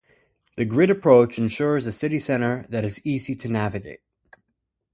The 0.55 0.65
grid 0.65 0.89
approach 0.89 1.37
ensures 1.37 1.85
a 1.85 1.91
city 1.91 2.17
center 2.17 2.65
that 2.69 2.83
is 2.83 3.05
easy 3.05 3.35
to 3.35 3.47
navigate. 3.47 3.99